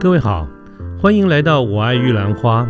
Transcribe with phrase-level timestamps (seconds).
[0.00, 0.48] 各位好，
[0.98, 2.66] 欢迎来到我爱玉兰花。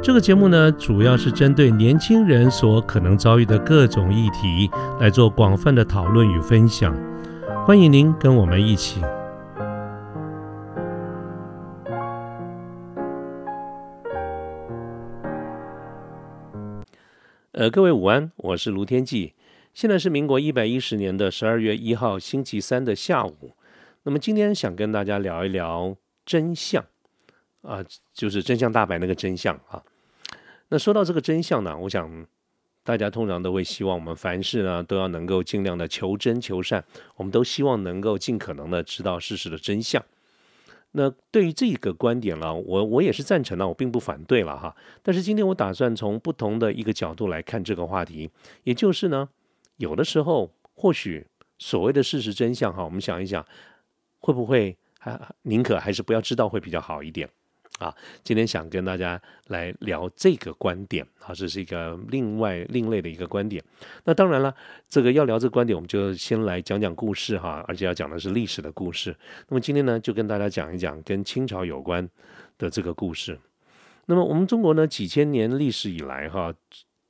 [0.00, 4.70] 这个节目呢，主要是针对年轻人所可能遭遇的各种议题
[5.00, 6.96] 来做广泛的讨论与分享。
[7.66, 9.00] 欢迎您跟我们一起。
[17.50, 19.34] 呃，各位午安，我是卢天记。
[19.74, 23.56] 现在是民国一百一十年的十二月一号星期三的下午。
[24.04, 25.96] 那么今天想跟大家聊一聊。
[26.24, 26.84] 真相
[27.62, 29.82] 啊，就是真相大白那个真相啊。
[30.68, 32.26] 那说到这个真相呢，我想
[32.82, 36.84] 大家通常都会希望我们凡事呢都要能够尽量的求真求善，
[37.16, 40.02] 我们都希望能够尽可能的知道事实的真相。
[40.92, 44.74] 那对于这个观点呢，我我也是赞成的，我并不反对了哈。
[45.02, 48.30] 但是今天我打算从不同的一个角度来看这个话题，
[48.64, 49.28] 也就是呢，
[49.76, 51.26] 有的时候或许
[51.58, 53.46] 所谓的事实真相哈，我们想一想，
[54.18, 54.76] 会不会？
[55.42, 57.28] 宁可还是不要知道会比较好一点
[57.78, 57.94] 啊！
[58.22, 63.62] 今天想跟大家来聊这个观点啊，这是一个另外另类的一个观点。
[64.04, 64.54] 那当然了，
[64.88, 69.16] 这个要聊这个观点，我们就先来讲讲故事哈，而且要讲的是历史的故事。
[69.48, 72.08] 那么今天呢，就跟大家讲一讲跟清朝有关
[72.58, 73.38] 的这个故事。
[74.06, 76.54] 那么我们中国呢，几千年历史以来哈。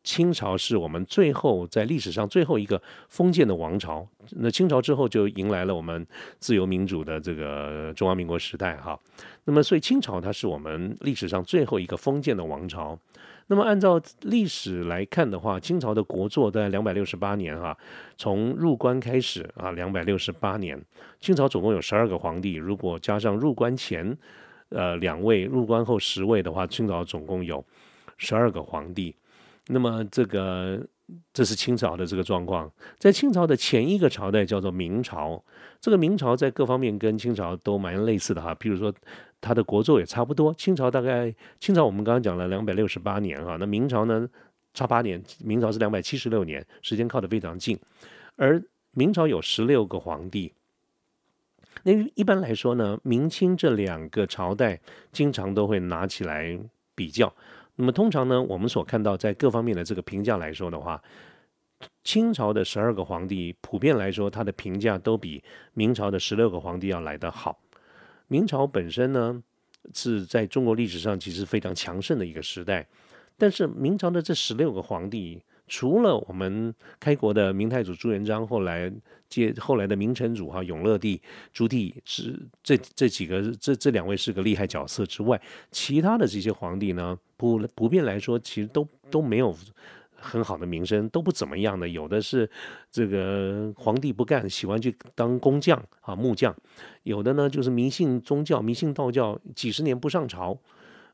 [0.05, 4.06] 清朝是我们最后在历史上最后一个封建的王朝。
[4.31, 6.06] 那清朝之后就迎来了我们
[6.39, 8.98] 自由民主的这个中华民国时代哈。
[9.45, 12.98] 那么所以清朝它是我们历史上最后一个封建的王朝。
[13.48, 17.77] 那么按照历史来看的话，清朝的国祚在两百六十八年哈，
[18.17, 20.80] 从入关开始啊，两百六十八年。
[21.20, 24.17] 清朝总共有十二个皇帝，如果加上入关前
[24.70, 27.62] 呃两位，入关后十位的话，清朝总共有
[28.17, 29.14] 十二个皇帝。
[29.69, 30.85] 那么这个
[31.33, 35.43] 这是清朝的这个状况，在清朝的前一个朝代叫做明朝，
[35.81, 38.92] 这个明朝在各方面跟清朝都蛮类似的哈，比如说
[39.41, 40.53] 它的国祚也差不多。
[40.55, 44.29] 清朝大概清朝我们刚刚讲了两百六十八年哈，那明朝呢
[44.75, 47.79] 差八年，明朝是两百七十六年，时间靠得非常近。
[48.36, 50.53] 而明朝有十六个皇帝，
[51.85, 54.81] 那一般来说呢，明清这两个朝代
[55.13, 56.59] 经常都会拿起来
[56.95, 57.33] 比较。
[57.77, 61.03] 那么通常呢，我们所看到在各方面的这个评价来说的话，
[62.05, 65.43] 清朝的十二个皇帝普遍来说，他的评价都比
[65.75, 67.59] 明朝的十六个皇帝要来得好。
[68.29, 69.43] 明朝本身呢
[69.95, 72.87] 是在中国历史上其实非常强盛的一个时代，
[73.37, 75.43] 但是明朝的这十六个皇帝。
[75.73, 78.93] 除了我们开国的明太祖朱元璋，后来
[79.31, 81.19] 接后来的明成祖哈永乐帝
[81.51, 85.41] 朱棣是这这几个这这两位是个厉害角色之外，
[85.71, 89.57] 其他的这些皇帝呢，普普遍来说其实都都没有
[90.15, 91.89] 很好的名声，都不怎么样的。
[91.89, 92.47] 有的是
[92.91, 96.53] 这个皇帝不干，喜欢去当工匠啊木匠；
[97.05, 100.59] 有的呢就是迷信宗教，迷信道教，几十年不上朝。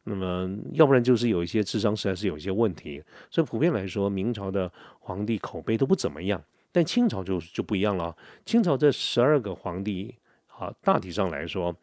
[0.08, 6.42] 那么，要不然就是有一些智商实在是有一些问题，所以普遍来说，明朝的皇帝口碑都不怎么样。
[6.72, 10.14] 但清朝就就不一样了，清朝这十二个皇帝
[10.46, 11.76] 啊，大体上来说，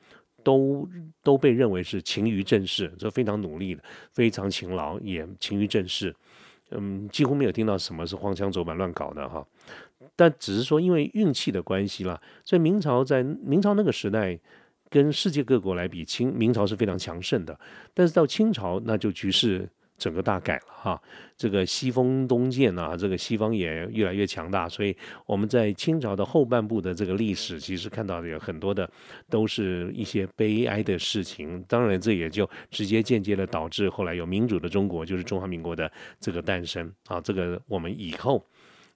[0.43, 0.89] 都
[1.21, 6.15] 都被认为是勤于政事，这非常努力的，非常勤劳，也勤于政事。
[6.71, 9.45] 嗯，几乎没有听到什么是荒腔走板乱搞的哈。
[10.15, 14.39] 但只是说因为运气的关系啦，所以明朝在明朝那个时代。
[14.95, 17.59] 跟世界各国来比，清明朝是非常强盛的，
[17.93, 19.67] 但是到清朝那就局势
[19.97, 21.01] 整个大改了哈。
[21.35, 24.95] 这个西风东渐啊，这个西方也越来越强大，所以
[25.25, 28.89] 我们在清朝的后半部的这个历史，其实看到的有很多的
[29.29, 31.61] 都是一些悲哀的事情。
[31.67, 35.91] 当然，这也就直接间接的导致后来有民主的中国，就是中华民国的
[36.21, 37.19] 这个诞生啊。
[37.19, 38.41] 这个我们以后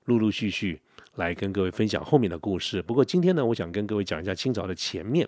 [0.05, 0.79] 陆陆续续
[1.15, 2.81] 来跟各位分享后面的故事。
[2.81, 5.27] 不过今天呢，我想跟各位讲一下清朝的前面。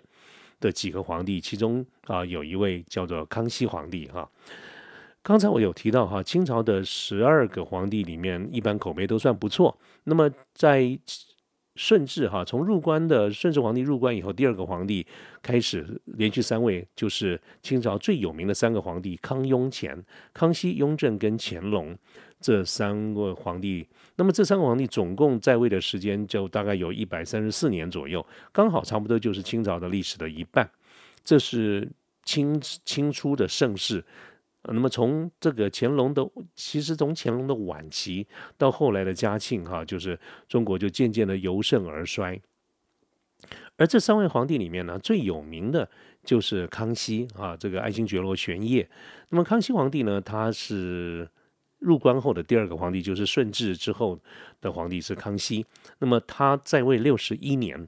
[0.62, 4.30] 的几个皇帝，其中啊有一位叫做康熙皇帝哈。
[5.22, 9.78] 刚才我有提到哈，清朝的十二个皇帝里面，一般口碑都算不错。
[10.06, 10.98] 那么在
[11.76, 15.06] 顺治哈，从入关的顺治皇帝入关以后，第二个皇帝
[15.42, 20.04] 开始连续三位，就是清朝最有名的三个皇帝康雍乾、
[20.34, 21.98] 康熙、雍正跟乾隆。
[22.40, 23.88] 这三个皇帝，
[24.22, 30.70] 那么这三个皇帝总共在位的时间就大概有一百三十四年左右，刚好差不多就是清朝的历史的一半。
[31.24, 31.92] 这是
[32.24, 34.06] 清清初的盛世。
[34.66, 36.24] 那么从这个乾隆的，
[36.54, 38.28] 其实从乾隆的晚期
[38.60, 42.40] 到后来的嘉庆，哈，就是中国就渐渐的由盛而衰。
[43.76, 45.90] 而这三位皇帝里面呢，最有名的
[46.24, 48.88] 就是康熙啊，这个爱新觉罗玄烨。
[49.30, 51.28] 那么康熙皇帝呢，他是。
[51.82, 54.18] 入关后的第二个皇帝就是顺治之后
[54.62, 55.66] 的皇帝是康熙，
[56.00, 57.88] 那么他在位六十一年，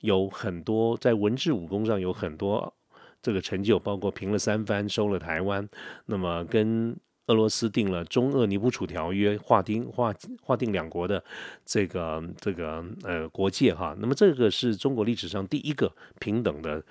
[0.00, 2.72] 有很多在文治武功上有很多
[3.20, 5.68] 这个成就，包括平了三藩，收了台湾，
[6.06, 6.96] 那么跟
[7.26, 11.24] 俄罗斯订了中俄尼布楚条约，划定划划定两国的
[11.64, 13.96] 这个这个呃国界哈。
[13.98, 16.84] 那么这个是中国历史上第一个平等的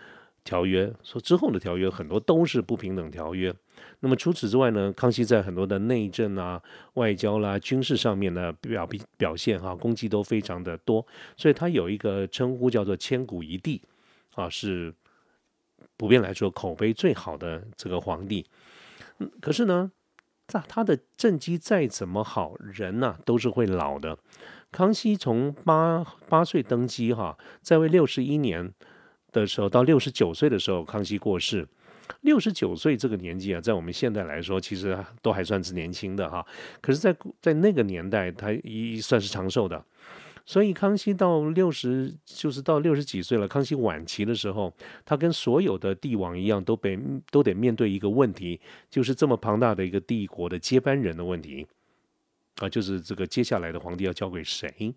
[0.43, 0.91] 条约。
[1.03, 3.53] 说之后的条约很多都是不平等条约。
[3.99, 6.61] 那么除此之外呢，康熙在很多的内政啊、
[6.95, 8.87] 外交啦、军事上面呢表
[9.17, 11.05] 表现哈功绩都非常的多，
[11.37, 13.81] 所以他有一个称呼叫做千古一帝
[14.35, 14.93] 啊，是
[15.97, 18.45] 普遍来说口碑最好的这个皇帝。
[19.19, 19.91] 嗯，可是呢。
[20.45, 24.19] 他他的政绩再怎么好，人呢都是会老的。
[24.73, 28.73] 康熙从八八岁登基，哈，在位六十一年
[29.31, 31.65] 的时候，到六十九岁的时候，康熙过世。
[32.21, 36.45] 六十九岁这个年纪啊，在我们现在来说，其实都还算是年轻的哈。
[36.81, 39.83] 可是，在在那个年代，他一算是长寿的。
[40.45, 43.47] 所以康熙到六十，就是到六十几岁了。
[43.47, 44.73] 康熙晚期的时候，
[45.05, 46.99] 他跟所有的帝王一样，都被
[47.31, 48.59] 都得面对一个问题，
[48.89, 51.65] 就是这么庞大的一个帝国的接班人的问题
[52.57, 54.93] 啊，就是这个接下来的皇帝要交给谁？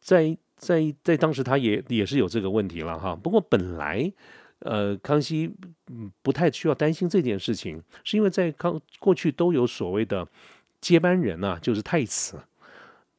[0.00, 3.16] 在在在当时，他也也是有这个问题了哈。
[3.16, 4.12] 不过本来，
[4.60, 5.54] 呃，康熙
[6.22, 10.26] 不太需要担心这件事情，是因为在康过去都有所谓的
[10.80, 12.40] 接班人啊，就是太子。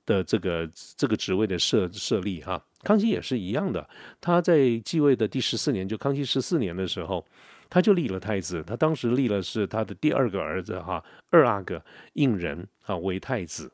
[0.04, 0.68] 的这个
[0.98, 3.88] 这个职位的设设立哈，康熙也是一样的。
[4.20, 7.24] 他在继位的第十四年，就康熙十四年的时候，
[7.70, 8.64] 他就立了太子。
[8.64, 11.82] 他当时立了是他的第二个儿子哈，二阿哥
[12.14, 13.72] 胤仁啊为太子。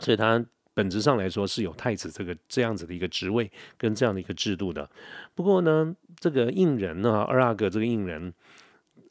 [0.00, 0.44] 所以他
[0.76, 4.88] 本质上来说是有太子这个这样子的一个职位跟这样的一个制度的。
[5.34, 8.32] 不过呢，这个胤仁呢，二阿哥这个胤仁，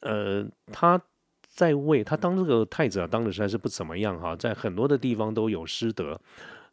[0.00, 1.02] 呃，他。
[1.48, 6.20] 在位，他当这个太子啊，当的实在是不怎么样哈，在很多的地方都有失德，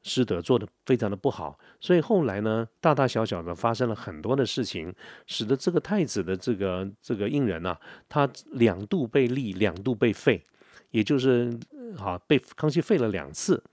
[0.02, 4.94] 失德做的非常的不好，所以后来呢，大大小小的发生了很多的事情，
[5.26, 7.80] 使得这个太子的这个这个胤仁啊，
[8.10, 10.44] 他两度被立，两度被废，
[10.92, 11.58] 也就是
[11.96, 13.64] 好被康熙废了两次，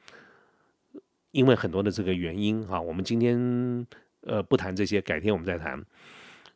[1.33, 3.87] 因为很多的这个原因哈，我们今天
[4.23, 5.85] 呃不谈这些，改天我们再谈。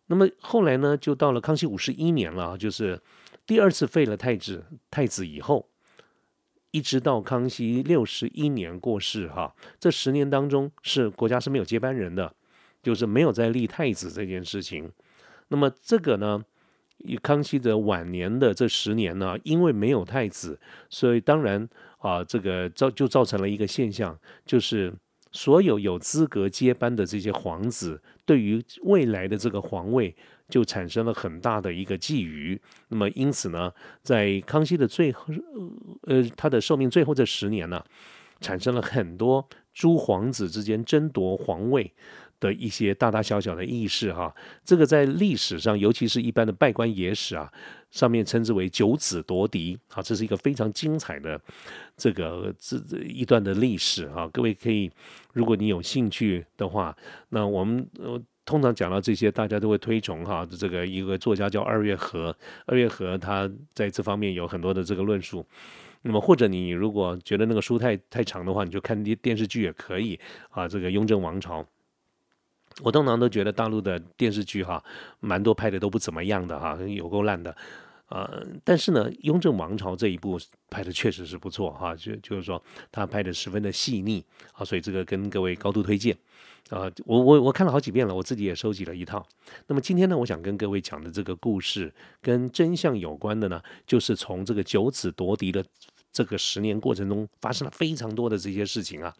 [0.06, 3.00] 那么后来呢，就到了康熙五十一年了，就是。
[3.46, 5.68] 第二次废了太子，太子以后，
[6.70, 12.34] 一直到康熙六十一年过世，哈，这十年当中是国家是没有接班人的，
[12.82, 14.90] 就是没有在立太子这件事情。
[15.48, 16.42] 那么这个呢，
[17.22, 20.58] 康熙的晚年的这十年呢，因为没有太子，
[20.88, 21.68] 所以当然
[21.98, 24.92] 啊，这个造就造成了一个现象，就是
[25.32, 30.14] 所有有资格接班的这些皇子，对于未来的这个皇位。
[30.46, 35.32] 就产生了很大的一个觊觎，那么因此呢，在康熙的最后，
[36.02, 37.82] 呃，他的寿命最后这十年呢，
[38.42, 41.90] 产生了很多诸皇子之间争夺皇位
[42.44, 44.34] 的一些大大小小的轶事哈。
[44.64, 47.50] 这个在历史上，尤其是一般的拜官野史啊，
[47.90, 51.40] 上面称之为九子夺嫡啊，这是一个非常精彩的
[51.96, 54.28] 这个这这一段的历史啊。
[54.32, 54.90] 各位可以，
[55.32, 56.94] 如果你有兴趣的话，
[57.30, 58.20] 那我们呃。
[58.46, 62.36] 通常讲到这些，大家都会推崇哈，这个一个作家叫二月河，
[62.66, 65.42] 二月河他在这方面有很多的这个论述。
[66.02, 70.68] 那么或者你如果觉得那个书太太长的话，你就看电电视剧也可以啊。
[70.68, 71.66] 这个雍正王朝，
[72.82, 74.82] 我通常都觉得大陆的电视剧哈，
[75.20, 77.56] 蛮多拍的都不怎么样的哈，有够烂的。
[78.08, 80.38] 呃，但是呢，雍正王朝这一部
[80.68, 82.62] 拍的确实是不错哈，就就是说
[82.92, 86.16] 他拍的十分的细腻啊，所以这个跟各位高度推荐。
[86.70, 89.26] 啊，我我我看了好几遍了，我自己也收集了一套。
[89.66, 95.64] 那么今天呢，我想跟各位讲的这个故事跟真相有关的呢，就是从这个九子夺嫡的
[96.10, 99.14] 这个十年过程中发生了非常多的这些事情啊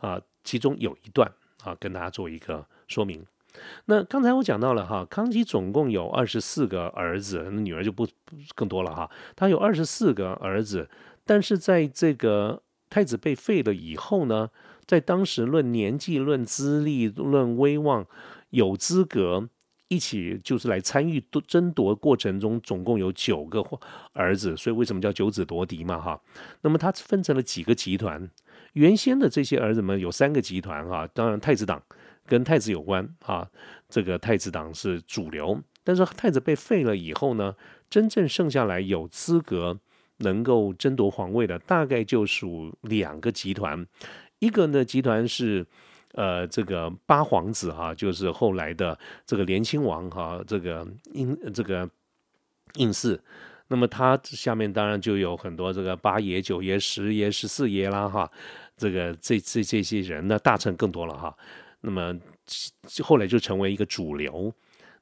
[0.00, 1.30] 啊，其中有一段
[1.62, 3.24] 啊，跟大家做一个说明。
[3.86, 8.06] 那刚才我讲到了哈，康熙总共有二十四个儿子，女儿就不
[8.54, 9.10] 更多了哈。
[9.34, 10.88] 他有二十四个儿子，
[11.24, 14.50] 但是在这个太子被废了以后呢？
[14.84, 18.04] 在当时，论年纪、论资历、论威望，
[18.50, 19.48] 有资格
[19.88, 23.62] 一起就是来参与争夺过程中，总共有九个
[24.12, 25.98] 儿子，所以为什么叫九子夺嫡嘛？
[26.00, 26.20] 哈，
[26.62, 28.28] 那么他分成了几个集团？
[28.72, 31.80] 原先的这些儿子们有三个集团哈，当然太子党
[32.26, 33.48] 跟太子有关啊，
[33.88, 35.60] 这个太子党是主流。
[35.84, 37.54] 但是太子被废了以后呢，
[37.90, 39.80] 真正剩下来有资格
[40.18, 43.84] 能够争夺皇位的，大概就属两个集团。
[44.38, 45.66] 一个呢，集团是，
[46.12, 51.88] 呃，这个八皇子哈，就是后来的这个连亲王哈，这个应这个
[52.74, 53.20] 应四，
[53.68, 58.30] 那么他下面当然就有很多这个八爷、九爷、十爷、十四爷啦哈，
[58.76, 61.36] 这个这这这些人呢，大臣更多了哈，
[61.82, 62.18] 那么
[63.02, 64.52] 后来就成为一个主流。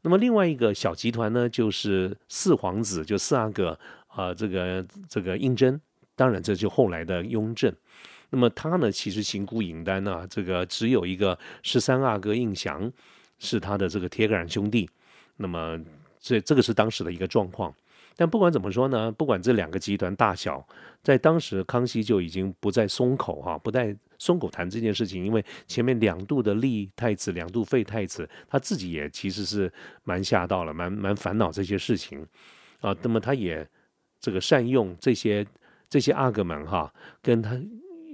[0.03, 5.79] 那么另外一个小集团呢，就是四皇子，就四阿哥啊，这个这个胤禛，
[6.17, 7.73] 当然这就后来的雍正。
[8.31, 12.91] 那么他呢，其实行孤影单啊，这个只有一个十三阿哥胤祥
[13.39, 14.89] 是他的这个铁杆兄弟。
[15.37, 15.79] 那么
[16.19, 17.75] 这这个是当时的一个状况。
[18.17, 20.67] 但不管怎么说呢，不管这两个集团大小，
[21.03, 29.73] 在当时康熙就已经不再松口哈，不再松口谈这件事情，因为前面两度的立太子，两度废太子，他自己也其实是
[30.05, 32.27] 蛮吓到了，蛮蛮烦恼这些事情
[32.81, 32.95] 啊。
[33.01, 33.67] 那么他也
[34.21, 35.47] 这个善用这些
[35.89, 37.59] 这些阿哥们哈，跟他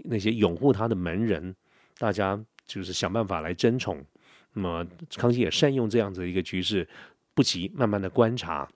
[0.04, 1.54] 那些拥护他的门人，
[1.98, 4.04] 大家就是想办法来争宠。
[4.52, 4.86] 那么
[5.16, 6.88] 康熙也善用这样子的一个局势，
[7.34, 8.68] 不急，慢慢的观察。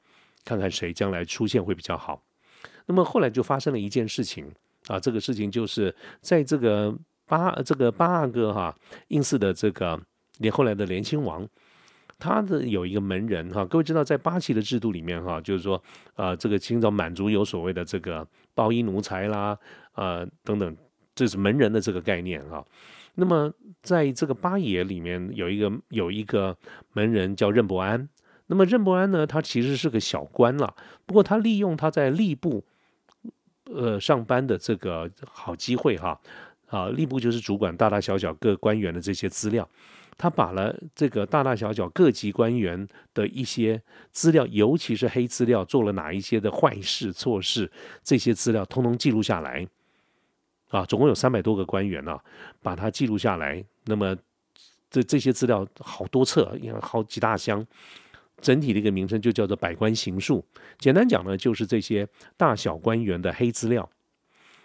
[0.44, 2.22] 看看谁将来出现会比较好。
[2.86, 4.50] 那么后来就发生了一件事情
[4.88, 6.92] 啊，这个事情就是在这个
[7.26, 8.74] 八这个八阿哥哈
[9.08, 10.00] 应祀的这个
[10.38, 11.46] 连后来的连亲王，
[12.18, 15.80] 他的有一个门人哈，各位知道在八旗的制度里面哈，就是说
[16.14, 19.56] 啊，这个清朝满族有所谓的这个包衣奴才啦
[19.92, 20.76] 啊等等，
[21.14, 22.66] 这是门人的这个概念哈。
[23.14, 26.56] 那么在这个八爷里面有一个有一个
[26.94, 28.08] 门人叫任伯安。
[28.50, 29.24] 那么任伯安呢？
[29.24, 30.74] 他其实是个小官了，
[31.06, 32.64] 不过他利用他在吏部，
[33.66, 36.20] 呃上班的这个好机会哈，
[36.66, 39.68] 啊吏部就是主管大大小小各官员的这些资料，
[40.18, 43.80] 他把了这个大大小小各级官员的一些
[44.10, 47.70] 资料，尤其是黑资料，做了哪一些的坏事错事，
[48.02, 49.64] 这些资料通通记录下来，
[50.70, 52.18] 啊，总共有三百多个官员呢，
[52.60, 53.64] 把它记录下来。
[53.84, 54.16] 那么
[54.90, 57.64] 这这些资料好多册，因为好几大箱。
[58.40, 60.44] 整体的一个名称就叫做《百官行述》，
[60.78, 63.88] 简单讲呢，就是这些大小官员的黑资料。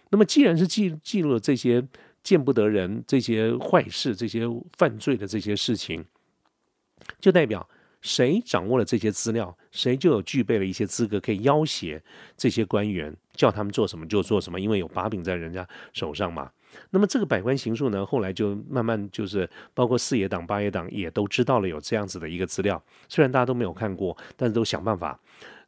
[0.10, 1.86] 那么，既然是记记录了这些
[2.24, 4.46] 见不得人、这些坏事、这些
[4.78, 6.06] 犯罪的这些事情，
[7.20, 7.68] 就代表
[8.02, 12.02] 谁掌握了这些资料，谁就有具备了一些资格可以要挟
[12.38, 16.52] 这些官员，叫他们做什么就做什么，因为有把柄在人家手上嘛。
[16.92, 25.20] 那么这个百官行述呢，后来就慢慢就是包括四野党、八野党也都知道了有这样子的一个资料，虽然大家都没有看过，但是都想办法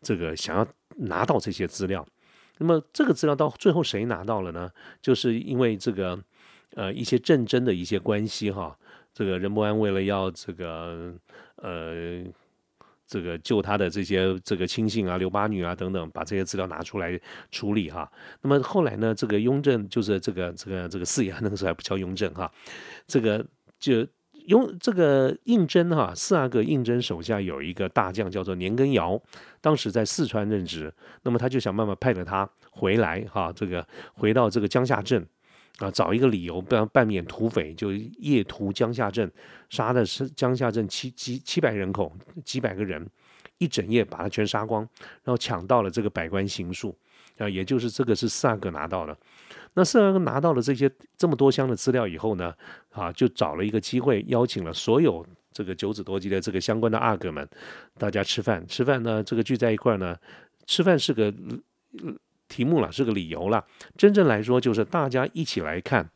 [0.02, 2.06] 这个想要拿到这些资料。
[2.58, 4.72] 那么这个资料到最后谁拿到了呢？
[5.02, 6.20] 就是因为这个
[6.76, 8.78] 呃一些政争的一些关系哈，
[9.14, 11.14] 这个任伯安为了要这个
[11.58, 12.24] 呃。
[13.08, 18.12] 这个救他的这些这个亲信啊、刘八女啊等等，把这些资料拿出来处理哈。
[18.42, 22.52] 那么后来呢，这个雍正就是这个这个这个四爷， 那个时候还不叫雍正哈。
[23.08, 23.44] 这个
[23.80, 24.06] 就
[24.48, 29.22] 雍这个胤禛哈，四阿哥胤禛手下有一个大将叫做年羹尧，
[29.62, 30.94] 当时在四川任职。
[31.24, 35.26] 那么他就想办法派了他回来哈，这个回到这个江夏镇。
[35.78, 39.32] 啊，找一个理由，不然扮演土匪，就夜屠江夏镇，
[39.70, 42.12] 杀的是江夏镇七七七百人口，
[42.44, 43.08] 几百个人，
[43.60, 44.82] 一整夜把他全杀光，
[45.24, 46.98] 然后抢到了这个百官行数，
[47.38, 49.16] 啊，也就是这个是四阿哥拿到了。
[49.76, 52.52] 那四阿哥拿到了这些这么多箱的资料以后呢，
[52.90, 57.48] 啊，就找了一个机会，邀请了所有这个九子多吉的这个相关的阿哥们，
[58.00, 58.66] 大家吃饭。
[58.68, 60.18] 吃饭呢，这个聚在一块呢，
[60.66, 61.32] 吃饭是个。
[62.48, 63.66] 题目了是个理由了，
[63.98, 66.10] 真正来说就是大家一起来看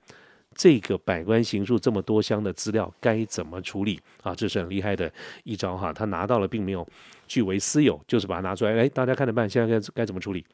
[0.55, 4.35] 这个百官行述这么多箱的资料该怎么处理啊？
[4.35, 5.11] 这是很厉害的
[5.43, 6.88] 一招哈，他拿到了并没有
[7.27, 10.45] 据为私有，就是把它拿出来，哎，大家看着办，现在该该怎么处理？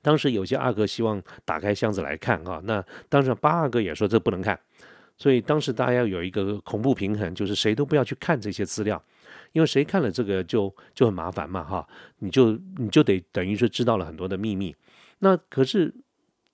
[0.00, 4.58] 当时有些阿哥希望打开箱子来看啊，那当时八阿哥也说这不能看，
[5.16, 9.02] 所以当时大家要有一个恐怖平衡，就是谁都不要去看这些资料。
[9.52, 14.74] 因为谁看了这个就就很麻烦嘛，哈，你就你就得等于说知道了很多的秘密。
[15.18, 15.94] 那可是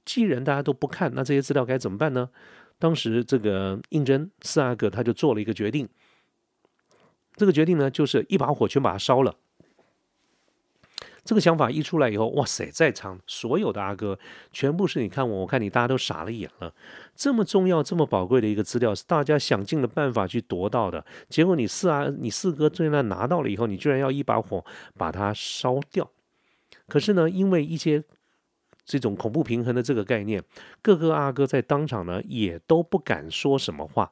[0.05, 2.31] 既然大家都不看，那这些资料该怎么办呢？
[2.79, 5.89] 当时这个胤禛四阿哥他就做了一个决定，
[7.35, 9.35] 这个决定呢就是一把火全把它烧了。
[11.29, 14.19] 这个想法一出来以后，哇塞，在场所有的阿哥
[14.51, 16.73] 全部是你看我，我看你，大家都傻了眼了。
[17.15, 24.65] 这么重要、这么宝贵的一个资料，是大家想尽了办法去夺到的，结果你四阿、你四哥最那拿到了以后，你居然要一把火
[24.97, 26.11] 把它烧掉。
[26.87, 28.03] 可是呢，因为一些
[28.87, 30.43] 这种恐怖平衡的这个概念，
[30.81, 34.11] 各个阿哥在当场呢也都不敢说什么话。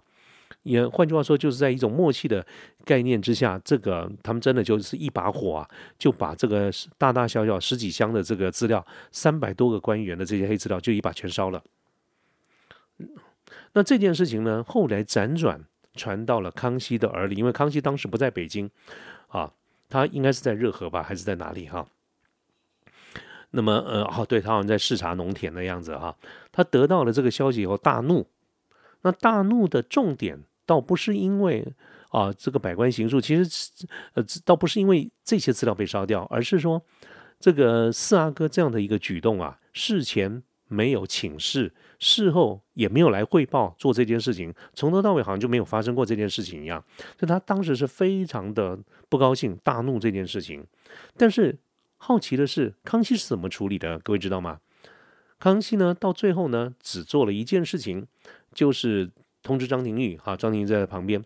[0.66, 2.44] 也换句话说，就是在一种默契的
[2.84, 11.62] 概念之下，这个他们真的就是一把火啊，就把这个大大小小十几箱的这个资料，三百多个官员的这些黑资料，就一把全烧了。
[13.74, 15.60] 那这件事情呢，后来辗转
[15.94, 18.68] 传到了康熙的耳里，因为康熙当时不在北京
[19.28, 19.52] 啊，
[19.88, 21.86] 他应该是在热河吧，还是在哪里哈？
[23.50, 26.16] 那么呃，哦，对他好像在视察农田的样子哈。
[26.50, 28.26] 他得到了这个消息以后，大怒。
[29.02, 30.40] 那大怒的重点。
[30.66, 31.66] 倒不是因为，
[32.10, 33.70] 啊，这个百官行述，其实
[34.14, 36.82] 呃倒不是因为这些资料被烧掉，而是说
[37.40, 46.84] 这个四阿哥这样的一个举动啊，事前没有请示，事后也没有来汇报做这件事情，从头到尾好像就没有发生过这件事情一样，
[47.18, 50.66] 所以他当时是非常的不高兴、大怒这件事情。
[51.16, 51.56] 但是
[51.98, 53.98] 好奇的是，康熙是怎么处理的？
[54.00, 54.58] 各位知道吗？
[55.38, 58.06] 康熙呢，到最后呢，只做了一件事情，
[58.52, 59.10] 就是
[59.46, 61.24] 通知张廷玉，哈，张廷玉在旁边，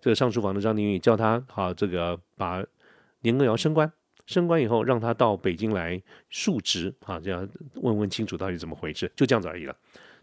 [0.00, 2.64] 这个上书房的张廷玉叫他，哈，这个把
[3.20, 3.92] 年羹尧升官，
[4.24, 9.76] 升官以后让他到北京来述职，哈，这样问问清楚到底怎么回事，就这样子而已了。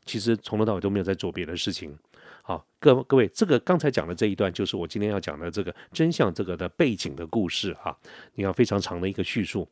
[0.04, 1.96] 其实从头到尾都没有在做别的事情。
[2.42, 7.96] 好，各各位，这个刚才讲的这一段，就是我今天要讲的这个真相这个的背景的故事，哈，
[8.34, 9.70] 你看非常长的一个叙述。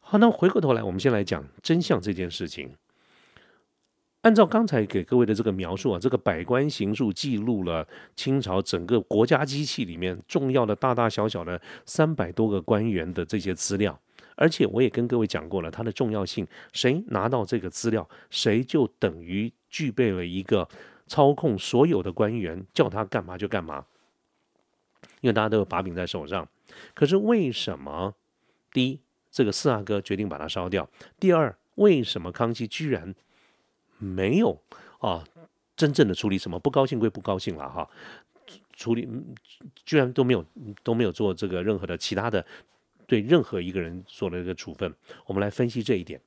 [0.00, 2.74] 好，那回过头来，我们先来讲真相这件事情。
[4.22, 7.86] 按照刚才给各位的这个描述啊，这个百官行述记录了
[8.16, 13.98] 清朝整个国家机器里面重要的大大小小的三百多个官员的这些资料，
[14.36, 16.46] 而且我也跟各位讲过了它的重要性。
[16.72, 20.68] 谁拿到这个资料，谁就等于具备了一个
[21.06, 23.84] 操控所有的官员，叫他干嘛就干嘛，
[25.20, 26.48] 因为大家都有把柄在手上。
[26.94, 28.14] 可是为什么？
[28.72, 29.00] 第一。
[29.34, 30.86] 这个四阿哥决定把它烧掉。
[31.18, 33.14] 第二，为什么康熙居然
[34.02, 34.60] 没有
[34.98, 35.24] 啊
[35.76, 36.58] 真正的处理什么？
[36.58, 37.88] 不高兴归不高兴了哈，
[38.74, 39.08] 处理
[39.86, 40.44] 居然都没有
[40.82, 42.44] 都没有做这个任何的其他的
[43.06, 44.92] 对任何一个人做了一个处分。
[45.26, 46.20] 我们来分析这一点。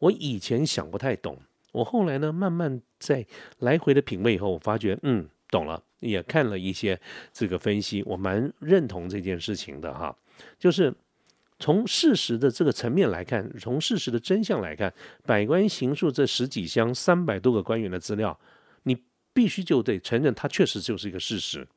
[0.00, 1.38] 我以前想不太懂，
[1.72, 3.24] 我后来呢慢慢在
[3.60, 7.00] 来回的品味以后，我发觉嗯懂了，也看了一些
[7.32, 10.16] 这个分析，我蛮认同这件事情的哈，
[10.58, 10.92] 就是。
[11.60, 14.92] 从事实的这个层面来看，从事实的真相来看，
[15.24, 18.40] 百官行述这十几箱三百多个官员的资料，
[18.84, 21.68] 你必须就得承认它确实就是一个事实。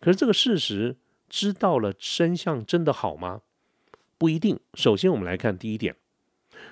[0.00, 0.96] 可是这个事实
[1.28, 3.42] 知道了真相真的好吗？
[4.18, 4.58] 不一定。
[4.74, 5.94] 首先我们来看第一点，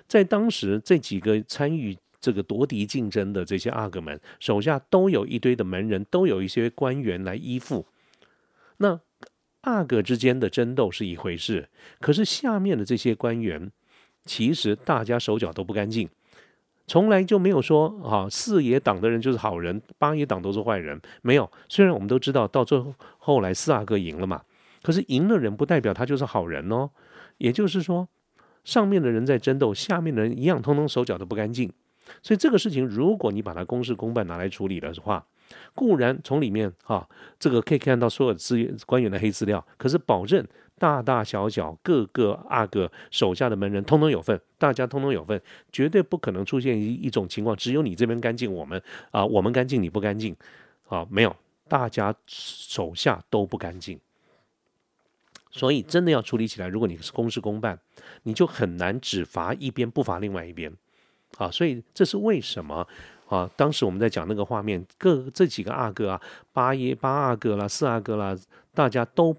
[0.06, 7.86] 在当时这几个参与这个夺嫡竞争的这些阿哥们手下都有一堆的门人，都有一些官员来依附。
[8.78, 9.00] 那
[9.62, 11.68] 阿哥之间的争斗是一回事，
[12.00, 13.70] 可是下面的这些官员，
[14.24, 16.08] 其实大家手脚都不干净，
[16.86, 21.50] 从来就没有说啊四爷党的人就是好人，八爷党都是坏人，没有。
[21.68, 24.42] 虽然我们都知道到最后后来四阿哥赢了嘛，
[24.82, 26.90] 可是赢的人不代表他就是好人哦。
[27.38, 28.08] 也就是说，
[28.64, 31.72] 上面的人在争斗，下面的人一样，通通手脚都不干净。
[32.22, 35.26] 所以这个事情，如果你把它公事公办拿来处理的话，
[35.74, 37.08] 固然从里面啊，
[37.38, 40.46] 这个可以看到所有资源官员的黑资料，可是保证
[40.78, 45.40] 大大小小各个阿哥手下的门人通通有份，大家通通有份，
[45.72, 48.80] 绝对不可能出现一一种情况，只有你这边干净，我们
[49.10, 50.36] 啊我们干净你不干净，
[50.88, 51.34] 啊没有，
[51.68, 53.98] 大家手下都不干净，
[55.50, 57.78] 所以真的要处理起来，如果你是公事公办，
[58.22, 60.72] 你就很难只罚一边不罚另外一边，
[61.38, 62.86] 啊，所以这是为什么？
[63.28, 66.20] 啊，当时我们在讲那个画面，各这几个阿哥啊，
[66.52, 68.36] 八爷、八阿哥啦、四阿哥啦，
[68.74, 69.36] 大家都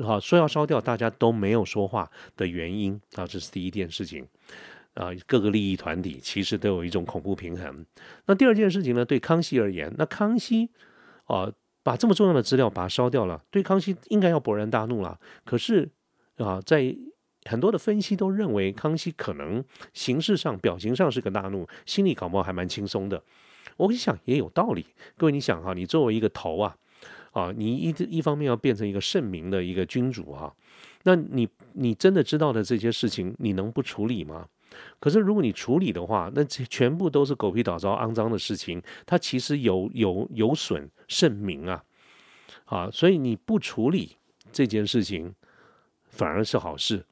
[0.00, 4.26] 好说要烧掉，大家都没有说话的原因啊，这是第一件事情
[4.94, 5.10] 啊。
[5.26, 7.86] 各个利益团体其实都有一种恐怖平衡。
[8.26, 10.68] 那第二件事情呢，对康熙而言，那康熙
[11.26, 11.50] 啊，
[11.82, 15.18] 把这么重要的资料把它烧掉了，对康熙应该要勃然大怒了。
[15.44, 15.88] 可是
[16.38, 16.96] 啊，在
[17.44, 23.22] 很多的分析都认为，康熙可能形式上、表情上是个大怒，心里搞不好还蛮轻松的。
[23.76, 24.86] 我一想也有道理。
[25.16, 26.76] 各位，你想哈，你作为一个头啊，
[27.32, 30.52] 啊，你一一方面要变成一个圣明的一个君主啊，
[31.02, 34.46] 那你你真的知道的这些事情，你能不处理吗？
[34.98, 41.84] 可是如果你处理的话，那这全部都是狗屁倒灶、肮脏的事情，它其实有有有损圣明啊，
[42.64, 44.16] 啊，所以你不处理
[44.50, 45.34] 这件事情，
[46.04, 47.04] 反而是好事。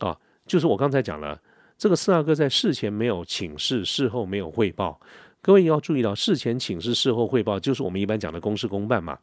[0.00, 1.40] 啊，就是我刚才讲了，
[1.78, 5.00] 这个四阿哥在事前没有请示，事后没有汇报。
[5.42, 9.18] 各位要注意到，事前请示，事后汇报，就是我们一般讲的公事公办嘛。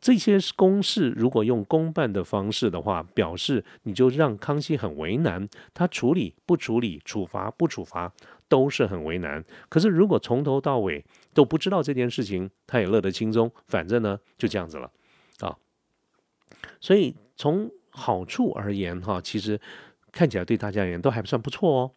[0.00, 8.12] 这些公事如果用公办的方式的话，表示你就让康熙很为难，他处理不处理，处罚不处罚，
[8.48, 9.44] 都是很为难。
[9.68, 14.88] 可是如果从头到尾都不知道这件事情，他也乐得轻松，反正呢就这样子了
[15.40, 15.56] 啊。
[16.80, 19.58] 所以从好处而言，哈，其实。
[20.16, 21.90] 看起来对大家而言都还不算不错哦。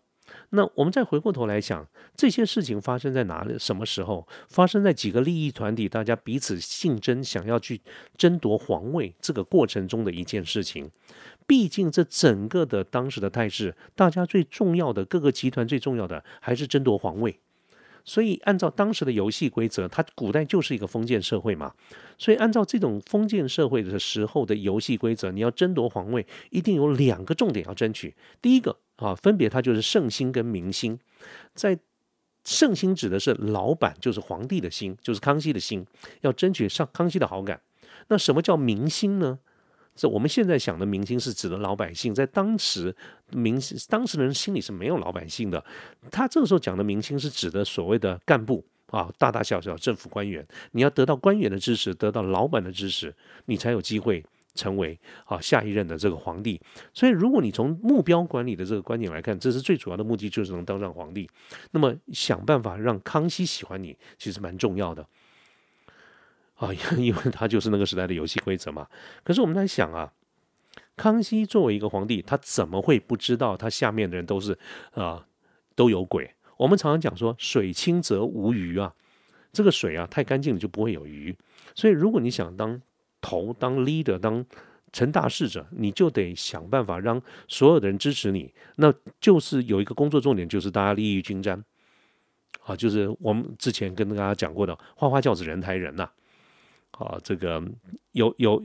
[0.50, 3.58] 那我们再回过头来想，这些事情发生在哪里？
[3.58, 7.82] 什么时候发生在几个利益团体大家彼此竞争，想要去
[8.18, 10.92] 争夺皇位这个过程中的一件事情？
[11.48, 17.40] 毕竟这整个的当时的态势，大家最重要的各个集团最重要的还是争夺皇位。
[18.10, 21.72] 所以按照当时的游戏规则，它古代就是一个封建社会嘛。
[22.18, 28.16] 所以按照这种封建社会的时候的游戏规则，你要争夺皇位，一定有两个重点要争取。
[28.42, 30.98] 第一个啊，分别它就是圣心跟民心。
[31.54, 31.78] 在
[32.44, 35.86] 圣心指的是老板，就是皇帝的心，就是康熙的心，
[36.22, 37.62] 要争取上康熙的好感。
[38.08, 39.38] 那什么叫民心呢？
[40.00, 42.96] 这我们现在想的明星是指的老百姓，在当时
[43.32, 43.60] 明
[43.90, 45.62] 当时的人心里是没有老百姓的。
[46.10, 53.14] 他这个时候讲的明星是指的所谓的干部啊，大大小小政府官员，你要得到官员的支持，得到老板的支持，
[53.48, 54.24] 你才有机会
[54.56, 56.62] 成为啊下一任的这个皇帝。
[56.94, 61.30] 所以，如果你从目标管理的这个观点来看，这是最主要的目的，就是能当上皇帝。
[61.72, 65.06] 那么，想办法让康熙喜欢你，其实蛮重要的。
[66.60, 68.88] 啊， 因为他就是那个时代的游戏规则嘛。
[69.24, 70.14] 可是我们在想啊，
[70.96, 74.58] 康熙作为一个皇帝，他怎么会不知道他下面的人都是
[74.92, 75.26] 啊
[75.76, 76.36] 都有鬼？
[76.58, 78.94] 我们常常讲说，水清则无鱼啊，
[79.54, 81.34] 这个水啊太干净了就不会有鱼。
[81.74, 82.82] 所以如果你想当
[83.22, 84.46] 头、当 leader、当
[84.92, 88.54] 成大事者，你就得想办法让所有的人支持你。
[88.76, 91.64] 那就是有一个工作重点，就是大家利益均沾
[92.66, 96.10] 啊，就是我们之前跟大家讲过的“花花轿子人抬人”呐。
[97.00, 97.64] 啊，这个
[98.12, 98.62] 有有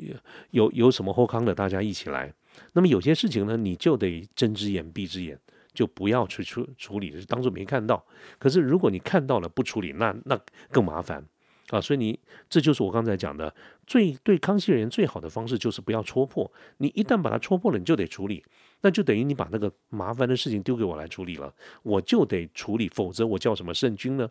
[0.50, 2.34] 有有什么后康的，大家一起来。
[2.72, 5.38] 那么有些事情呢，你就得睁只眼闭只眼，
[5.72, 8.04] 就不要去处处理，当做没看到。
[8.38, 10.38] 可是如果你看到了不处理，那那
[10.70, 11.24] 更麻烦
[11.70, 11.80] 啊。
[11.80, 12.18] 所以你
[12.48, 13.54] 这就是我刚才讲的，
[13.86, 16.50] 最对康熙人最好的方式就是不要戳破。
[16.78, 18.44] 你一旦把它戳破了，你就得处理，
[18.82, 24.28] 那就等于你把那个麻烦的事情丢给我来处理了，我就得处理，否则我叫什么圣君呢？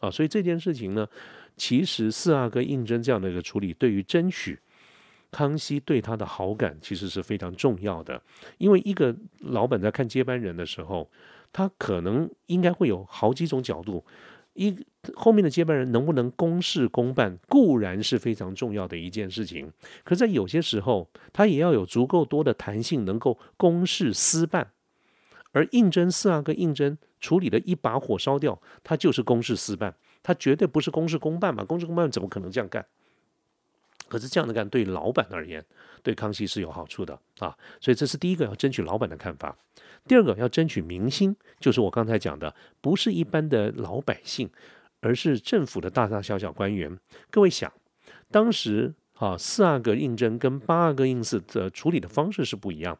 [0.00, 1.08] 啊，所以这件事情呢。
[1.56, 4.58] 其实四阿哥胤禛这样的一个处理，对于争取
[5.30, 8.20] 康熙对他的好感，其实是非常重要的。
[8.58, 11.10] 因为一个老板在看接班人的时候，
[11.52, 14.04] 他可能应该会有好几种角度。
[14.54, 14.74] 一
[15.14, 19.70] 后面的接班人能不能公事公办，固然是非常重要的一件事情。
[20.02, 24.72] 可在有些时候，他也要有足够多的弹性，能够公事私办。
[25.52, 29.94] 而胤禛四阿哥胤禛处理的一把火烧掉，他就是公事私办。
[30.26, 32.84] 他绝对不是公事公办嘛，公事公办怎么可能这样干？
[34.08, 35.64] 可是这样的干对老板而言，
[36.02, 39.56] 对康熙是有好处的啊，所以这是第一个要争取老板的看法。
[40.08, 44.50] 第二个要争取民心，就是我刚才讲的，不是一般的老百姓，
[44.98, 46.98] 而是政府的大大小小官员。
[47.30, 47.72] 各位想，
[48.32, 52.98] 当时啊四阿哥胤禛跟八阿哥胤祀的处理的方式是不一样，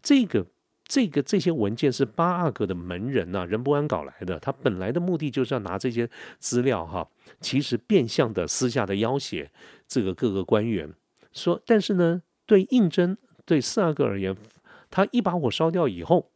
[0.00, 0.46] 这个。
[0.90, 4.40] 这个这些文件是八阿哥的门人呐，任伯安搞来的。
[4.40, 7.08] 他本来的目的就是要拿这些资料哈，
[7.40, 9.48] 其实变相的私下的要挟
[9.86, 10.92] 这个各个官员
[11.32, 14.36] 说，但是呢，对应征对四阿哥而言，
[14.90, 16.32] 他一把火烧掉以后。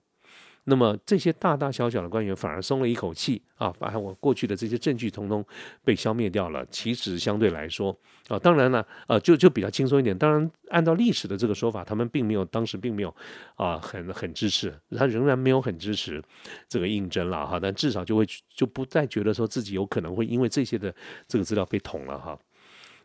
[0.66, 5.44] 那么这些大大小小的官员反而松了一口气啊，把我过去的这些证据通通
[5.85, 6.64] 被消灭掉了。
[6.70, 7.94] 其实相对来说
[8.29, 10.16] 啊，当然了，呃，就就比较轻松一点。
[10.16, 13.14] 当然，按照历史的这个说法，他们并没有当时并没有
[13.57, 16.22] 啊很很支持，他仍然没有很支持
[16.66, 17.61] 这个应征了哈。
[17.61, 20.94] 但至少就会就不再觉得说自己有可能会因为这些的
[21.29, 22.38] 这个资料被捅了哈。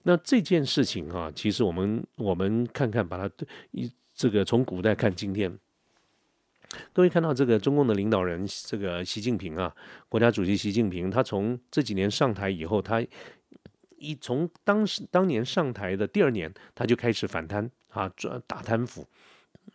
[0.04, 3.30] 那这件事情啊，其实我们我们看看把它
[3.72, 5.60] 一这个从古代看今天。
[6.94, 9.74] 各位看到这个中共的领导人，这个习近平啊，
[10.08, 13.04] 国家主席习近平，他从这几年上台以后，他
[13.98, 18.10] 一从当时当年上台的第二年，他就开始反贪啊，
[18.46, 19.08] 打贪腐，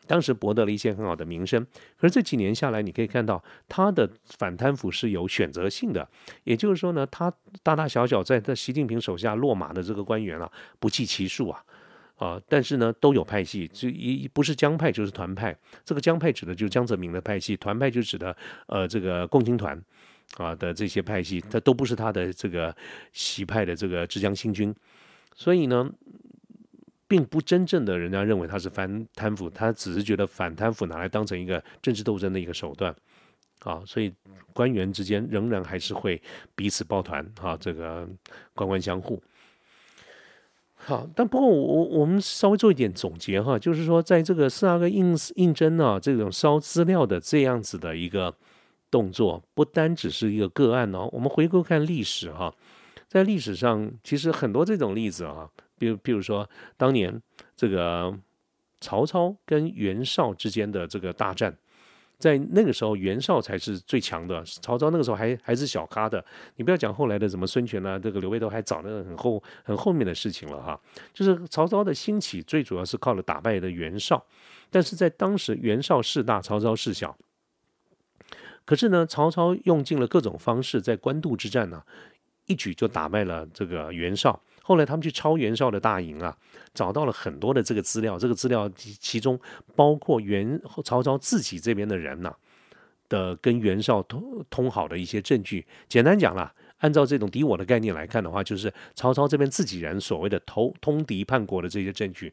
[0.07, 1.67] 当时博得了一些很好的名声。
[1.97, 6.09] 可是这几年下来，你可以看到他的反贪腐是有选择性的，
[6.45, 11.65] 也就是说呢，他大大小小在在习近平手下落马的这个官员啊，不计其数啊。
[12.17, 15.57] 啊，但是呢，都有派系，就一不是江派就是团派。
[15.85, 18.35] 这个江派指的就是江泽民的派系，团派就指的
[18.67, 19.81] 呃这个共青团
[20.37, 22.75] 啊的这些派系，它都不是他的这个
[23.13, 24.73] 习派的这个浙江新军。
[25.35, 25.91] 所以呢，
[27.09, 32.95] 并不真正的人家认为他是反贪腐，他只是觉得反贪腐拿来当成一个政治斗争的一个手段
[33.59, 33.83] 啊。
[33.85, 34.15] 所以
[34.53, 36.23] 官员之间仍然还是会
[36.55, 38.09] 彼此抱团啊，这个
[38.55, 39.21] 官官相护。
[40.87, 48.35] 好，但不过我我们稍微做一点总结哈，就是说，在这个四阿哥印印证啊，这种烧资料的这样子的一个
[48.91, 51.09] 动作，不单只是一个个案哦。
[51.13, 52.55] 我们回顾看历史哈，
[53.09, 57.21] 在历史上其实很多这种例子啊，比如比如说当年
[57.57, 58.15] 这个
[58.81, 61.57] 曹操跟袁绍之间的这个大战。
[62.25, 66.25] 在那个时候，袁绍才是最强的，曹操那个时候还还是小咖的。
[66.57, 70.81] 你不要讲后来的什么孙权啊，这个刘备都还早的很后很后面的事情了哈。
[71.13, 74.25] 就是曹操的兴起，最主要是靠了打败的袁绍，
[74.71, 77.15] 但是在当时袁绍势大，曹操势小。
[78.65, 81.83] 可是呢，曹操用尽了各种方式，在官渡之战呢，
[82.47, 84.41] 一举就打败了这个袁绍。
[84.67, 86.35] 后来他们去抄袁绍的大营啊，
[86.73, 89.39] 找到了很多的这个资料，这个资料其中
[89.77, 92.35] 包括袁曹操自己这边的人呐
[93.11, 95.67] 的跟袁绍通通好的一些证据。
[95.87, 102.33] 简单讲啦，按照这种敌我的概念来看的话，就是曹操这边自己人所谓的投通敌叛国的这些证据。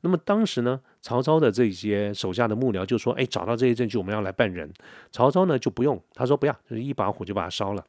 [0.00, 4.72] 那么当时呢，曹操的这些手下的幕僚就说：“哎，找到这些证据，我们要来办人。”
[5.12, 7.84] 曹操呢就不用，他说不要，就是一把火就把它烧了。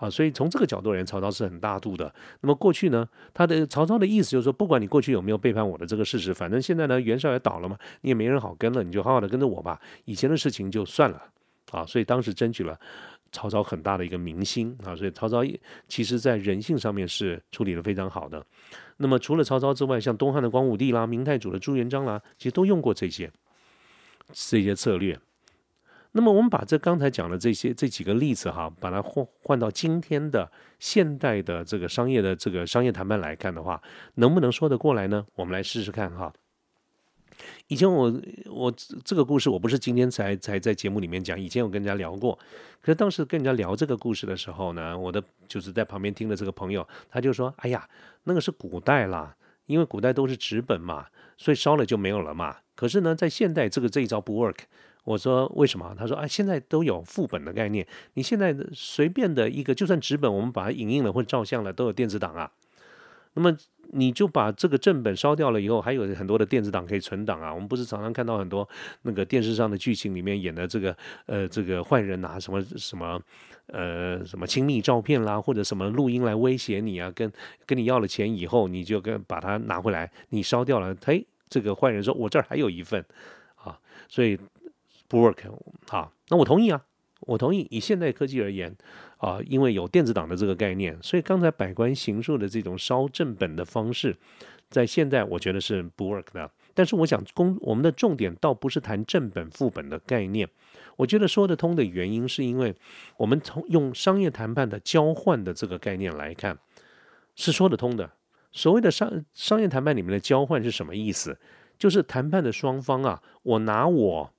[0.00, 2.12] 啊，所以从这个角度而言，曹操是很大度的。
[2.40, 9.78] 那么过去呢，他的曹操的意思就是说，不管你过去有没有背叛我的这个事实，反正现在呢，袁绍也倒了嘛，你也没人好跟了，你就好好的跟着我吧。
[10.06, 11.22] 以前的事情就算了
[11.70, 11.84] 啊。
[11.84, 12.80] 所以当时争取了
[13.30, 14.96] 曹操很大的一个民心啊。
[14.96, 15.42] 所以曹操
[15.86, 18.42] 其实在人性上面是处理的非常好的。
[18.96, 23.30] 那么除了曹操之外，像东汉的光武帝啦、明太祖的朱元璋啦，其实都用过这些
[24.32, 25.20] 这些策略。
[26.12, 33.80] 那么我们把这刚才讲的这些这几个例子哈，把它换换到今天的现代的这个商业的这个商业谈判来看的话，
[34.14, 35.24] 能不能说得过来呢？
[35.36, 36.32] 我们来试试看哈。
[37.68, 38.12] 以前我
[38.50, 42.36] 我这个故事我不是今天才才在节目里面讲，以前我跟人家聊过。
[42.82, 47.88] 可是当时跟人家聊这个故事的时候呢，我的就是在旁边听的这个朋友，他就说：“哎呀，
[48.24, 52.56] 那个是古代啦，因为古代都是纸本嘛，所以烧了就没有了嘛。
[52.74, 54.56] 可是呢，在现代这个这一招不 work。”
[55.04, 55.94] 我说为什么？
[55.98, 57.86] 他说啊，现在都有副本的概念。
[58.14, 62.50] 你现在随便的一个，就算纸本，我们把它影印了或者照相了，都有电子档啊。
[63.34, 63.56] 那么
[63.92, 67.54] 你就把这个正本烧掉了以后，还有很多的电子档可以存档啊。
[67.54, 68.68] 我们不是常常看到很多
[69.02, 73.20] 那个电视上的剧情里面演的这个呃这个坏人拿什么什么
[73.66, 77.32] 呃什么亲密照片啦，或者什么录音来威胁你啊，跟
[77.64, 83.04] 跟你要了钱以后，你就跟把它拿回来，你烧掉了，嘿，这个坏人说我这儿还有一份
[83.56, 84.38] 啊，所以。
[85.10, 85.52] 不 work
[85.88, 86.80] 啊，那我同意啊，
[87.22, 87.66] 我同意。
[87.68, 88.72] 以现代科技而言
[89.16, 94.16] 啊，因为有电子档的这个概念，所以刚才百官行述的这种烧正本的方式，
[94.70, 96.48] 在现在我觉得是不 work 的。
[96.74, 100.48] 但是我想，公我们的重点倒不是谈正本副本的概念，
[100.94, 102.76] 我觉得说得通的原因，是因为
[103.16, 106.56] 我们从用商业谈判的交换的这个概念来看，
[107.34, 108.12] 是说得通的。
[108.52, 111.36] 所谓的商商业谈判里面的交换是什么意思？
[111.76, 114.32] 就是谈判的双方啊，我拿我。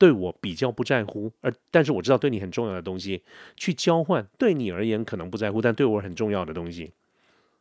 [0.00, 3.22] 对我比较不在乎，而但是我知道对你很重要的东西，
[3.54, 6.90] 去交换对你而言可能不在乎，但对我很重要的东西，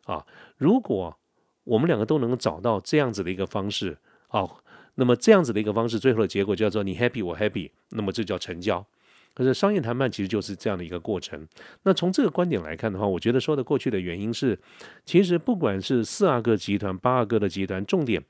[0.05, 0.25] 啊，
[0.55, 1.17] 如果
[1.65, 3.97] 我们两个都能够找到这样子的一个方式，
[4.29, 4.47] 啊，
[4.95, 8.85] 那么这样子的一个方式，最后的结果叫做你 happy 我 happy，那么这叫成交。
[9.33, 11.45] 可是商业谈判其实就是这样的一个过程。
[11.83, 14.57] 那从这个观点来看的话，我觉得说的过去的原因是，
[15.03, 18.23] 其实不管是四阿哥集团、八阿哥的集团，重点。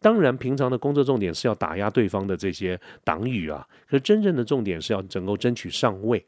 [0.00, 6.24] 当然，平常的工作重点是要打压对方的这些党羽啊，可是真正的重点是要能够争取上位。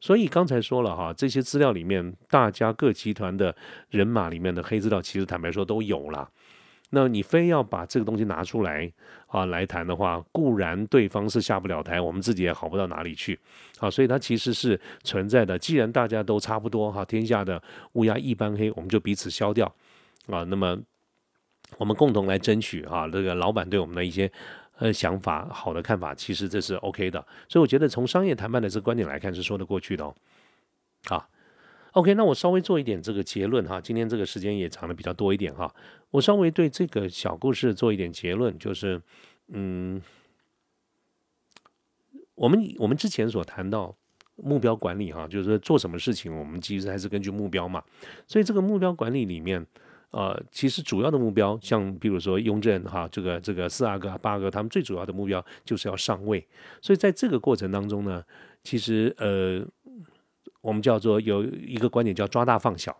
[0.00, 3.54] 所以刚才说了哈，这些资料里面，大家各集团的
[3.90, 6.28] 人马里面的黑资料，其实坦白说都有了。
[6.90, 8.92] 那你非要把这个东西拿出来
[9.28, 13.38] 啊来谈的话，固然对方是下不了台，我们自己也好不到哪里去
[13.78, 13.88] 啊。
[13.88, 15.56] 所以它其实是存在的。
[15.56, 19.72] 既然大家都差不多哈，天下的乌鸦一般黑，我们就彼此消掉
[20.26, 20.42] 啊。
[20.42, 20.78] 那么。
[21.78, 24.30] 我们共同来争取啊，这个老板对我们的一些
[24.78, 27.18] 呃想法、好的看法，其实这是 OK 的。
[27.48, 30.14] 所以我觉得从商业谈判的这个观点来看，是说得过去的哦。
[31.06, 31.28] 好
[31.92, 33.80] ，OK，那我稍微做一点这个结论哈。
[33.80, 35.74] 今天这个时间也长的比较多一点哈。
[36.10, 39.00] 我稍微对这个小故事做一点结论，就是
[39.48, 40.00] 嗯，
[42.34, 43.92] 我们我们之前所谈到
[44.36, 47.82] 目标管理哈，就是做什么事情，我们其实还是根据目标嘛。
[48.28, 49.66] 所以这个目标管理里面。
[50.12, 56.46] 呃，其实主要的目标，像比如说雍正哈，这个这个四阿哥、八阿哥，他们最主要的目标就是要上位。
[56.80, 58.22] 所以在这个过程当中呢，
[58.62, 59.66] 其实呃，
[60.60, 62.94] 我们叫做有一个观点叫抓大放小，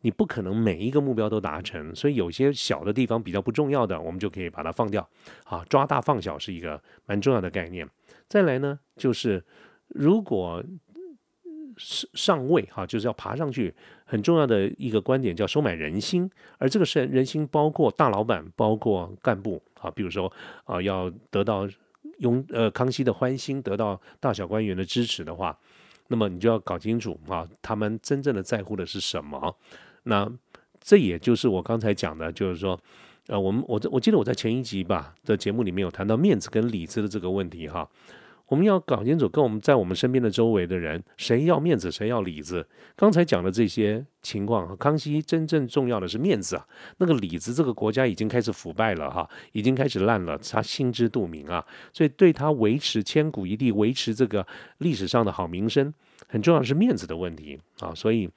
[0.00, 5.06] 你不可能每一个目标都达成，所以有些小的地方比较不重要的，我们就可以把它放掉。
[5.44, 7.86] 啊，抓大放小是一个蛮重要的概念。
[8.26, 9.44] 再来呢，就是
[9.88, 10.64] 如果
[11.78, 13.74] 上位哈，就是要爬上去。
[14.10, 20.32] 很重要的一个观点叫收买人心，而这个是人心包括大老板，包括干部啊，比如说
[20.64, 21.68] 啊，要得到
[22.20, 25.54] 雍呃康熙的欢心，得到大小官员的支持的话，
[26.06, 29.54] 那么你就要搞清楚啊，他们真正的在乎的是什么。
[30.04, 30.26] 那
[30.80, 32.80] 这也就是我刚才讲的，就是说，
[33.26, 37.86] 呃，我们我我记得我在前一集吧的节目里面有谈到面子跟里子的这个问题哈。
[38.48, 42.66] 我们要搞清楚，跟我们在我们身边的周围的人，谁要面子，谁要里子。
[42.96, 46.66] 刚才讲的这些情况，康熙真正重要的是面子啊。
[46.96, 51.64] 那个里子，这个国家已经开始腐败了哈，已经开始烂了，他心知肚明啊。
[51.92, 54.46] 所以对他维持千古一帝，维持这个
[54.78, 55.92] 历史上的好名声，
[56.26, 57.94] 很重要是面子的问题啊。
[57.94, 58.28] 所以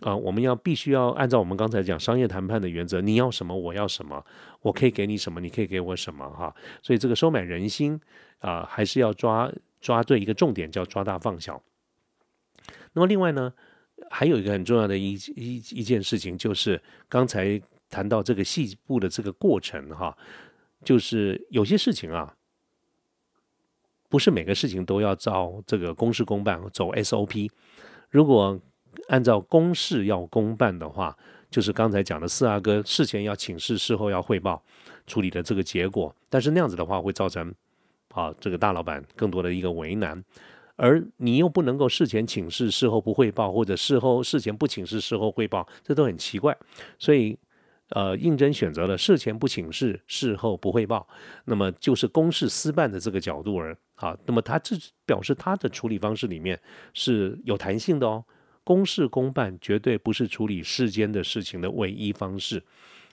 [0.00, 4.24] 啊，我们要必须要按照我们刚才讲商业谈判的原则，你要什么，我要什么，
[4.62, 6.54] 我可以给你什么，你可以给我什么哈。
[6.82, 8.00] 所以这个收买人心。
[8.40, 11.60] 啊，还是要抓抓对一个重点，叫抓大放小。
[12.92, 13.52] 那么另外呢，
[14.10, 20.16] 还有一个很重要的一一一件事情，就是刚才谈到这个细部的这个过程哈，
[20.84, 22.32] 就是有些事情啊，
[24.08, 27.50] 不是每个事情都要照这个公事公办走 SOP。
[28.08, 28.56] 如果
[29.06, 31.16] 按照公事要公办的话，
[31.50, 34.62] 就是刚才讲的四阿哥事前要请示，事后要汇报
[35.06, 37.54] 处理的这个结果，但是那样子的话会造成。
[38.14, 40.24] 啊，这个大老板更多的一个为难，
[40.74, 46.56] 而你又不能够事前请示，事后不汇报，或者事后事前不请示，事后汇报，这都很奇怪。
[46.98, 47.38] 所以，
[47.90, 51.06] 呃，应征选择了事前不请示，事后不汇报，
[51.44, 54.74] 那么就是公事私办的这个角度而啊，那么他这
[55.06, 56.58] 表示他的处理方式里面
[56.94, 58.24] 是有弹性的哦。
[58.68, 62.62] 公事公办绝对不是处理世间的事情的唯一方式，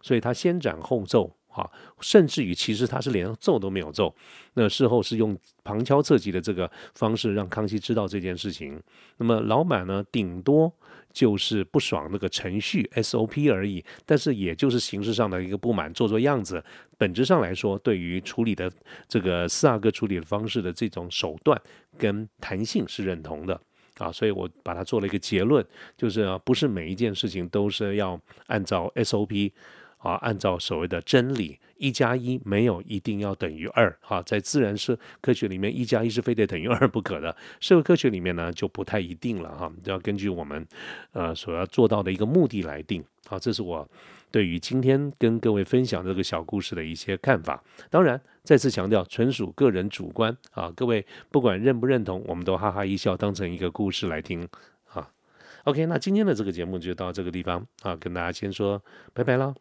[0.01, 1.33] 所以他先斩后奏。
[1.55, 4.13] 啊，甚至于其实他是连奏都没有奏，
[4.55, 8.77] 那事后是用旁敲侧击的这个方式让康熙知道这件事情。
[9.19, 10.69] 那么老板呢，顶多
[11.13, 16.61] 就是不爽那个程序 SOP 而已，但是也就是形式上的一个不满，做做样子。
[16.97, 18.69] 本质上来说，对于处理的
[19.07, 21.57] 这个四阿哥处理的方式的这种手段
[21.97, 23.57] 跟弹性是认同的
[23.97, 25.65] 啊，所以我把它做了一个结论，
[25.97, 29.51] 就是啊不是每一件事情都是要按照 SOP。
[29.97, 33.91] 啊，按照所谓的真理，一加一没有一定要等于二。
[34.01, 37.35] 哈，在自然是科学里面，一加一是非得等于二不可的。
[37.59, 39.49] 社会科学里面呢，就不太一定了。
[39.57, 40.63] 哈，要根据我们
[41.13, 43.03] 呃所要做到的一个目的来定。
[43.25, 43.89] 好，这是我
[44.35, 47.63] 对于今天跟各位分享这个小故事的一些看法。
[47.89, 50.35] 当然，再次强调，纯属个人主观。
[50.51, 54.45] 啊，各位不管认不认同，我们都哈哈一笑，当成一个故事来听。
[54.91, 55.09] 啊
[55.63, 59.55] ，OK，那今天的这个节目就到这个地方啊，跟大家先说拜拜了。